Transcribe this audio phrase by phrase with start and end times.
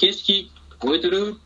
[0.00, 1.36] 形式覚えてる？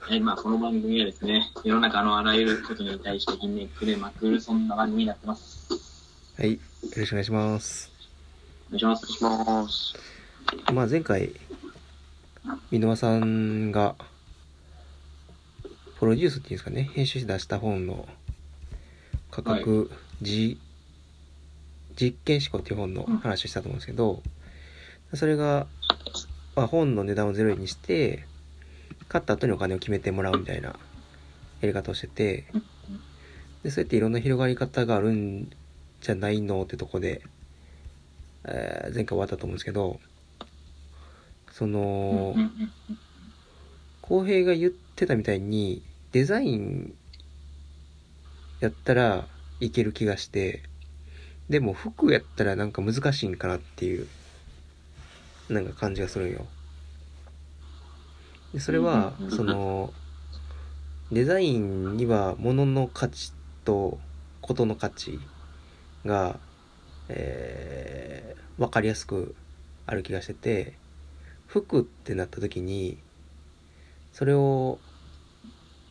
[0.00, 5.68] はい、まあ、この番組はですね、世の中のあらゆることに対してひねくれまくる、そんな番組になってます。
[6.38, 6.58] はい、よ
[6.96, 7.90] ろしくお願いします。
[8.68, 9.22] お願いします。
[9.22, 9.94] お願いします。
[10.72, 11.32] まあ前回、
[12.70, 13.94] 箕輪さんが、
[15.98, 18.08] プロデュースっていうんですかね、編集して出した本の
[19.30, 19.90] 価格、
[20.22, 20.58] じ
[21.94, 24.22] 実験思考っていう本の話をしたと思うんですけど、
[25.14, 25.66] それが、
[26.54, 28.26] まあ、本の値段をゼロ円にして、
[29.08, 30.76] 買った後にお金を決めてもらうみたいなや
[31.62, 32.46] り方をしてて、
[33.62, 35.50] で、そうやっていろんな広がり方があるん
[36.00, 37.22] じゃないのってとこで、
[38.44, 40.00] えー前回終わったと思うんですけど、
[41.50, 42.34] その、
[44.02, 46.94] 浩平が言ってたみたいにデザイン
[48.60, 49.26] やったら
[49.58, 50.62] いける気がして
[51.48, 54.06] でも服やったらなんか難しいんかなっていう
[55.48, 56.46] なんか感じがするんよ。
[58.52, 59.92] でそれはその
[61.12, 63.32] デザインには物の価値
[63.64, 63.98] と
[64.40, 65.20] ことの価値
[66.04, 66.38] が、
[67.08, 69.34] えー、分かりやすく
[69.86, 70.74] ある気がしてて
[71.46, 72.98] 服ってなった時に
[74.12, 74.78] それを、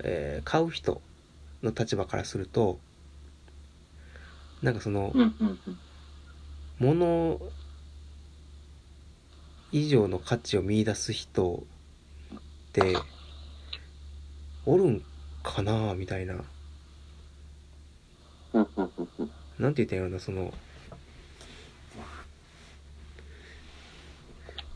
[0.00, 1.00] えー買う人
[1.62, 2.78] の立場からすると
[4.62, 5.12] なんかその
[6.78, 7.40] 物
[9.74, 11.64] 以上の価値を見出す人
[12.36, 12.38] っ
[12.72, 12.94] て
[14.66, 15.02] おるん
[15.42, 16.36] かなみたいな。
[19.58, 20.54] なんて言ったらいいのかなその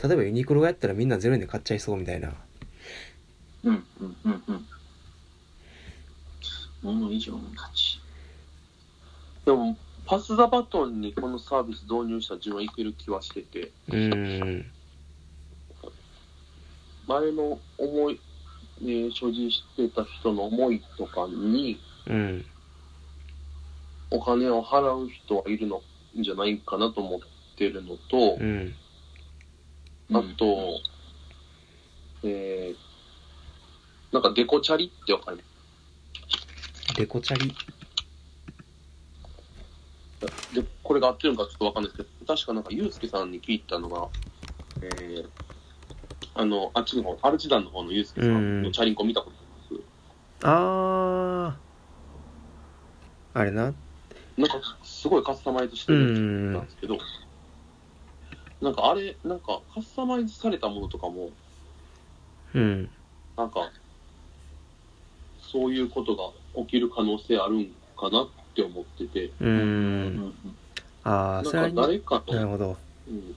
[0.02, 2.32] 例えばユニクロがやったらみんなゼロ円で買っちゃいそうみたいな。
[3.62, 4.66] うんうんうんうん。
[6.82, 8.00] 物以上の価値。
[9.44, 14.72] でも、パス・ザ・バトンにこのサービス導入した自分はいける気はしてて、うーん
[17.08, 18.20] 前の思い、
[18.82, 22.44] えー所持してた人の思いとかにうん
[24.10, 25.82] お金を払う人はいるの
[26.18, 27.20] んじゃないかなと思っ
[27.56, 28.74] てるのとう、ん。
[30.10, 30.80] あと、
[32.22, 35.40] えー、なんかデコチャリってわかる？
[36.96, 37.54] デコチャリ？
[40.54, 44.08] で、これが合ってるのかちょっとわかんないですけど、確かなんかユースケさんに聞いたのが、
[44.82, 45.28] えー、
[46.38, 53.40] あの、あっちの方、アルチダンの方のユースケさんのチャリンコ見たことあります、あー。
[53.40, 53.74] あれな。
[54.36, 56.96] なんか、すごいカスタマイズしてうるんなんですけど、
[58.60, 61.32] なんかあれ、なんかカスタマイズされたものとかも、
[62.54, 62.88] うん。
[63.36, 63.72] なんか、
[65.40, 70.16] そういうことが起きる可能性あるんかなって思ってて、うーうん。
[70.26, 70.34] ん
[71.02, 72.76] ああそれはなんか誰かの、なるほど。
[73.08, 73.34] うん、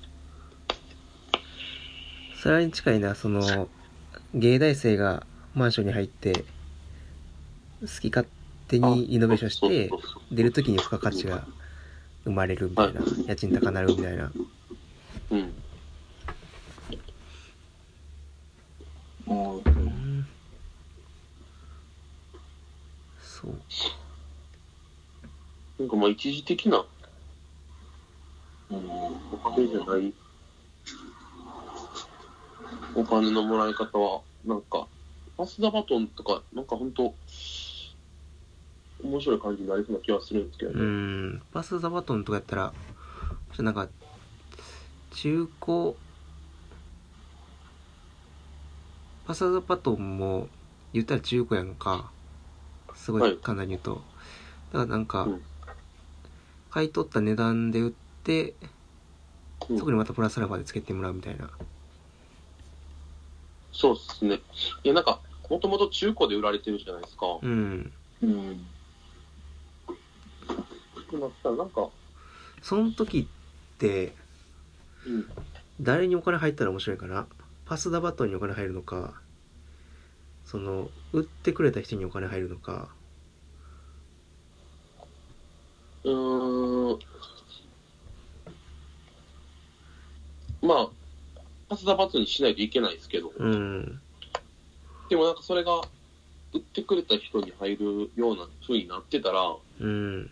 [2.41, 3.69] それに近いなその
[4.33, 6.43] 芸大生がマンションに入って
[7.81, 8.27] 好き勝
[8.67, 9.93] 手にイノベーションして
[10.31, 11.47] 出る時に付加価値が
[12.23, 14.33] 生まれるみたいな家賃高なるみたいな。
[15.29, 15.53] うん。
[19.27, 20.25] うん。
[23.21, 23.61] そう。
[25.77, 26.85] なんかまあ一時的な
[28.71, 28.89] うん
[29.31, 30.11] お金じゃない
[32.95, 34.87] お金のもらい方は、なんか、
[35.37, 37.13] パスダバトンとか、なんか本当
[39.03, 40.83] 面白い感じになりそうな気はするんですけどうね。
[40.83, 42.73] んパス・ザ・バトンとかやったら
[43.59, 43.87] なんか
[45.11, 45.95] 中古
[49.27, 50.47] パス・ザ・バトンも
[50.93, 52.11] 言ったら中古やんか。
[52.95, 53.37] すごはいい。
[53.41, 55.41] 簡単に言うと、だからなんか、うん。
[56.69, 58.55] 買い取った値段で売って
[59.69, 59.77] うん。
[59.79, 61.49] そこにまたプラスアルファでつけてもらうみたいな
[63.81, 64.39] そうですね。
[64.83, 67.39] いや、なんか、もともと中古で売られてるじゃないですか。
[67.41, 68.67] うんうん
[71.19, 71.89] なったら、なんか、
[72.61, 74.13] その時って
[75.07, 75.25] うん。
[75.81, 77.27] 誰にお金入ったら面白いかな？
[77.65, 79.19] パス・ザ・バトンにお金入るのか
[80.45, 82.93] その売ってくれた人にお金入るのか
[86.03, 86.99] うーん。
[90.61, 90.89] まあ、
[91.71, 94.01] パスダバトンにしないといけないですけど、うん
[95.09, 95.81] でもなんかそれが、
[96.53, 100.29] 売ってくれた人に入るような風になってたら、うん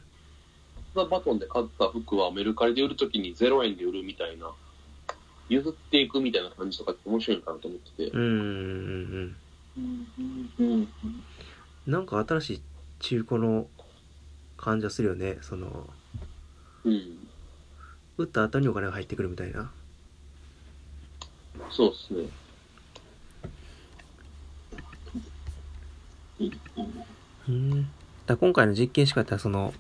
[0.94, 4.52] パスダバトンで買った服はメルカリで売るときに0円で売るみたいな、
[5.48, 8.12] 譲っていくみたいな感じとかって面白いかなと思ってて。
[8.12, 9.36] うんうん
[9.78, 10.08] うん
[10.60, 10.88] うんうん
[11.88, 12.62] なんか新しい
[13.00, 13.68] 中古の
[14.58, 15.90] 感じはするよねその
[16.84, 17.28] うん。
[18.18, 19.72] 売った後にお金が入ってくるみたいな
[21.70, 22.30] そうですね。
[27.48, 27.90] うん。
[28.26, 29.74] だ今回の実験しかやったらその、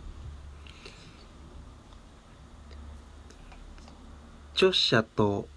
[4.54, 5.48] 著者と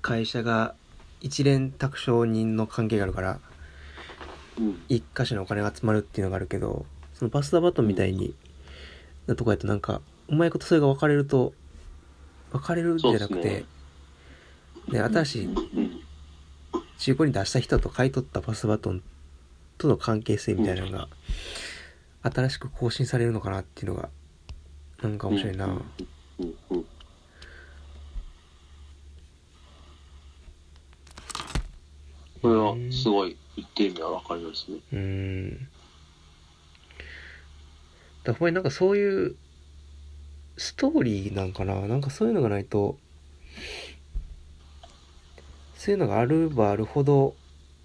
[0.00, 0.74] 会社が
[1.20, 3.40] 一連託承人の関係があるから、
[4.58, 4.82] うん。
[4.88, 8.34] 一箇所にお金が集まるっていうのがあるけど、そのパスタバトンみたいに、
[9.26, 11.52] なとこやとなんか、うまいことそれが分かれると、
[12.52, 13.64] 分かれるんじゃなくて
[14.88, 16.00] そうっすね、ね、新しいうん。
[16.98, 19.02] 中古に出した人と買い取ったパスバトン
[19.78, 21.08] との関係性みたいなのが、
[22.22, 24.08] 新しく更新されるのかなっていうのが、
[25.02, 25.82] なんか面白いな。
[32.40, 34.78] これはすごい言ってる意味はわかりますね。
[34.92, 35.68] うーん。
[38.22, 39.36] だほんまになんかそういう、
[40.56, 41.80] ストーリーなんかな？
[41.80, 42.96] なんかそういうのがないと、
[45.84, 47.36] そういうのがあるばあるほど、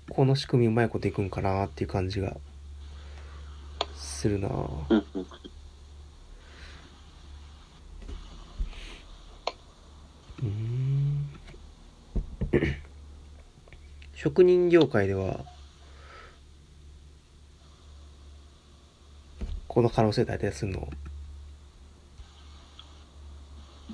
[0.10, 2.38] この仕組みうまいこといくんかなっていう感じが、
[3.94, 5.06] するなうん。
[10.44, 11.30] うん。
[14.16, 15.44] 職人業界では
[19.68, 20.88] この可能性大体するの
[23.92, 23.94] う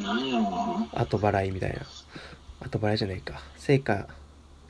[0.00, 0.42] ん、なんやろう
[0.80, 0.86] な。
[1.06, 1.80] 後払いみたいな。
[2.60, 3.40] 後払いじゃないか。
[3.56, 4.08] 成果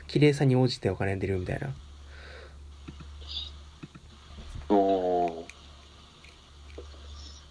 [0.06, 1.68] 綺麗さに応じてお金出るみたいな。
[4.68, 5.44] おー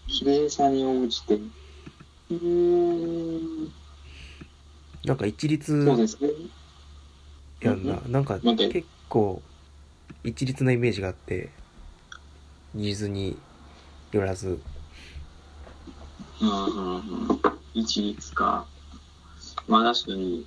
[0.07, 1.35] 綺麗さに応じて。
[1.35, 3.71] うーん、
[5.03, 6.29] なんか一律そうですね。
[7.61, 9.41] やんな、なんかなんか結構
[10.23, 11.49] 一律なイメージがあって。
[12.75, 13.37] ニーズに
[14.11, 14.59] よらず。
[16.41, 17.39] うんうんうん。
[17.73, 18.65] 一律か。
[19.67, 20.45] まあ確かに、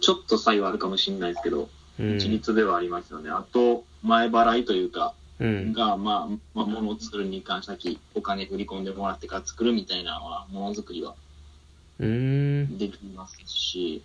[0.00, 2.16] ちょっと差異はあるかもしれないですけど、うん。
[2.16, 3.30] 一律ではありますよね。
[3.30, 5.72] あと、前払いというか、うん。
[5.72, 11.14] が、まあ、まあ、物を作るに関しては、お金振り込んでもらってから作るみたいなのは、ものづくりは
[11.98, 14.02] できますし、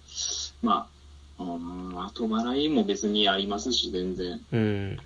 [0.61, 0.89] ま
[1.37, 4.41] あ、うん、後払いも別にありますし、全然。
[4.51, 4.99] うん。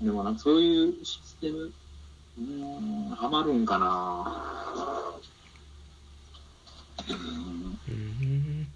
[0.00, 1.72] でもなんかそういうシステム、
[2.38, 5.14] うーん、ハマるんかな
[7.08, 8.66] うん、うん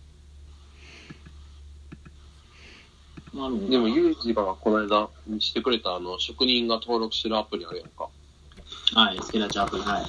[3.33, 8.09] ハマるんかでも、ユージがこの間見してくれた、あの、職人が登録してるアプリあるやんか。
[8.95, 10.03] はい、スケラチアプリ、はい。
[10.03, 10.07] っ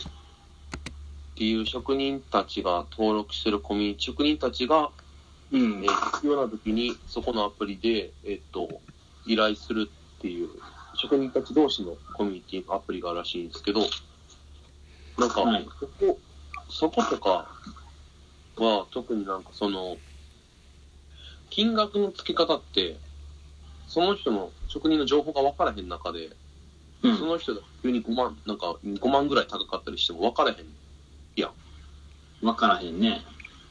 [1.35, 4.91] ていう職人たちが登録してるコミュニティ、職人たちが、
[5.51, 8.69] うんえー必要な時にそこのアプリで、えっと、
[9.25, 10.49] 依頼するっていう、
[10.95, 13.81] 職人たち同士のコミュニティのアプリがあるらしいんですけど、
[15.17, 16.19] なんか、はいそこ、
[16.69, 17.47] そことか
[18.57, 19.97] は特になんかその、
[21.49, 22.97] 金額の付け方って、
[23.87, 26.29] その人の職人の情報が分からへん中で、
[27.03, 30.75] うんその人が急に5万、なんか5万ぐらい高かったりしても分からへん
[32.41, 33.23] わからへんね。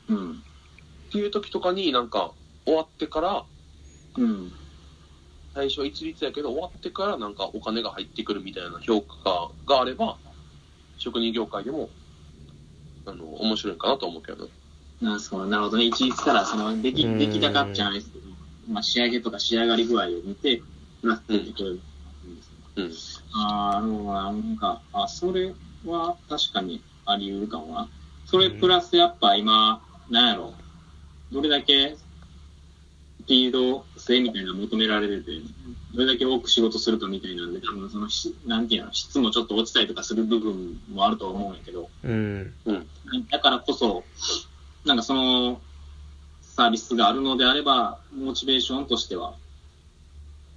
[0.09, 0.33] うん。
[0.33, 0.35] っ
[1.11, 2.33] ていう時とかになんか
[2.65, 3.45] 終わってから、
[4.17, 4.53] うん。
[5.53, 10.19] 最初一律やけど終わってからなんかお金が入ってくるみたいな評価があれば、
[10.97, 11.91] 職人業界でも、
[13.07, 14.51] あの、面白いかなと思うけどね。
[15.01, 15.85] なんですかなるほどね。
[15.85, 18.25] 一律から、その、出来、うん出来高じゃないですけど、
[18.69, 20.63] まあ、仕上げとか仕上がり具合を見て、
[21.01, 21.81] プラス出てくる。
[22.77, 22.93] うん。
[23.35, 25.55] あーあの、なんか、あ、それ
[25.87, 27.89] は確かにあり得るかもな。
[28.27, 30.55] それプラスやっぱ今、なんやろ、
[31.33, 35.33] どれだけスピード性みたいなの求められてて、
[35.95, 42.55] どれだけ多く仕事するかみたいなんで、多分そのし、なんていうの、質もちょっと落ちたりとかする部分もあると思うんやけど、うん
[43.31, 44.05] だからこそ、
[44.85, 45.61] なんかその
[46.41, 49.35] サービスがあるのであれば、モチベーションとしては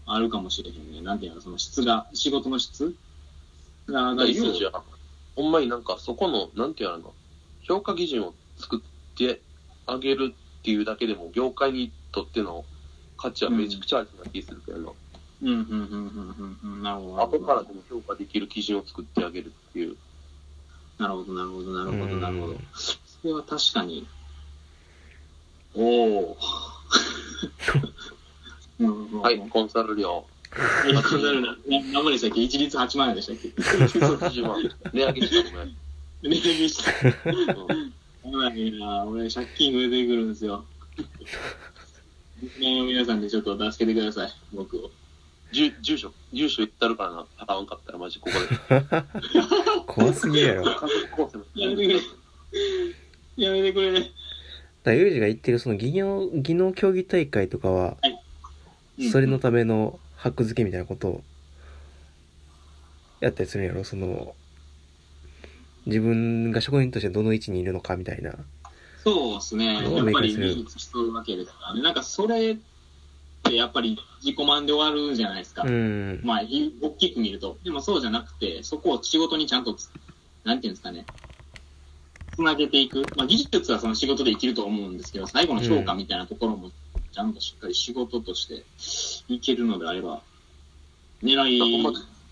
[0.06, 1.02] あるかもしれへんね。
[1.02, 2.96] なんていうの、その質が、仕事の質
[3.88, 4.72] が上がりそう
[5.36, 7.14] ほんまになんかそこの、なんていうの、
[7.62, 9.42] 評価基準を作って
[9.86, 12.66] あげるっていうだけでも、業界にとっての
[13.18, 14.92] 価値はめちゃくちゃあるような気がするけどな。
[15.42, 17.24] うん、うん、うん、うん、うん、うん、なるほど。
[17.24, 19.98] 後からでも評価できる基準を作ってあげるっていう。
[20.98, 22.56] なるほど、なるほど、なるほど、うんなるほど。
[23.24, 24.06] それは確かに、
[25.74, 26.38] おお。
[28.80, 30.26] うんはい、コンサル料。
[30.86, 31.52] え、気になるな。
[31.54, 32.42] な何万でしたっけ？
[32.42, 34.62] 一律8万円でしたっけ？80万。
[34.92, 35.76] 値上げしたごめん。
[36.24, 36.92] 値上げした。
[36.92, 37.16] や
[38.32, 40.66] ばいな俺借金増えてくるんですよ。
[42.60, 44.92] 皆さんでちょっと助けてください、僕を。
[45.54, 48.38] 住住所、住所言ったるからな、払わんかったらマジここ
[48.70, 48.82] で。
[49.88, 51.46] 怖すぎるやろ家族構成も
[53.38, 54.12] やめてくれ。
[54.84, 57.98] だユージが言ってるその技能、技能競技大会とかは、
[59.12, 61.24] それのための箔付けみたいなことを
[63.22, 64.36] やったりするんやろその、
[65.86, 68.34] 自分が職人としてどの位置にいるのかみたいな。
[69.04, 69.76] そうですね。
[69.76, 71.82] やっぱり明確するわけですからね。
[71.82, 72.58] なんかそれっ
[73.44, 75.64] てやっぱり自己満で終わるじゃないですか。
[75.64, 76.22] うん。
[76.24, 77.58] まあ、い大きく見ると。
[77.64, 79.90] でもそうじゃなくて、そこを仕事にちゃんとつ、
[80.46, 81.06] なんていうんですかね。
[82.36, 83.02] つなげていく。
[83.16, 86.72] まあ、技術はその仕事で生きると思うんですけど、最後の評価みたいなところも、
[87.12, 88.64] ちゃんとしっかり仕事として
[89.28, 90.22] いけるのであれば、
[91.22, 91.60] 狙い、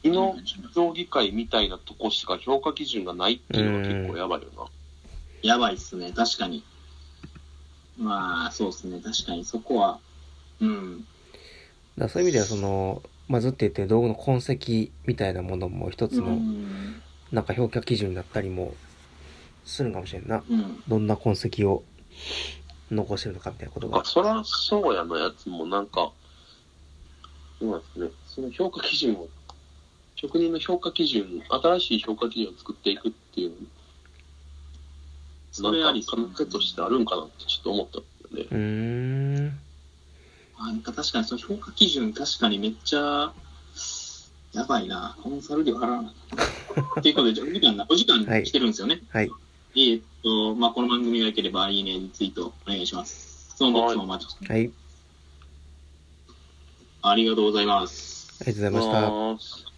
[0.04, 0.36] 技能
[0.74, 4.66] 競技会みたいなとこしか評価基準がないっていうのが結構やばいよな。
[5.44, 6.64] やばいっすね、確かに。
[7.98, 10.00] まあ、そうっすね、確かにそこは、
[10.60, 11.06] うん。
[11.98, 17.02] だそういう意味ではその、まあ、ずっと言ってる道具の痕跡みたいなものも一つうのん。
[17.32, 18.74] なんか評価基準になったりも
[19.66, 20.44] するんかもしれんな。
[20.50, 20.84] うん。
[20.88, 21.84] どんな痕跡を
[22.92, 24.00] 残してるのかみたいなことが。
[24.00, 26.12] あそらそうやのやつもなんか、
[27.60, 28.12] どうなんですかね。
[28.28, 29.28] その評価基準を、
[30.16, 33.54] 職人の評価基準、新しい評価基準を作っていくっていう、
[35.52, 38.48] それあり可能性としてあるんかなってちょっと思ったんですよね。
[38.52, 39.60] うーん。
[40.58, 43.34] あなんか確かにその評価基準確かにめっちゃ、
[44.54, 45.18] やばいな。
[45.24, 46.14] コンサル料払わな。
[47.00, 49.02] っていうことで、じゃあお時間な、お時間はい来てるんですよね。
[49.10, 49.32] はい。
[49.74, 53.56] えーっと、まあ、この番組が良ければいいねリツイートお願いします。
[53.56, 54.72] そのボックスもお待ちして、はい。
[57.04, 58.38] ありがとうございます。
[58.42, 59.12] ありがとうござい。
[59.34, 59.71] ました。